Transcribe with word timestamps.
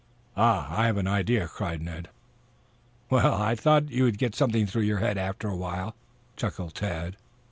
"Ah! 0.35 0.67
I 0.81 0.87
have 0.87 0.97
an 0.97 1.05
idea," 1.05 1.47
cried 1.47 1.79
Ned. 1.79 2.09
"I 3.11 3.53
thought 3.53 3.91
you 3.91 4.03
would 4.05 4.17
get 4.17 4.33
something 4.33 4.65
through 4.65 4.81
your 4.81 4.97
head 4.97 5.15
after 5.19 5.47
a 5.47 5.55
while," 5.55 5.93
chuckled 6.35 6.73
Tad. 6.73 7.17